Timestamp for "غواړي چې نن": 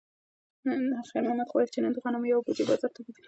1.51-1.91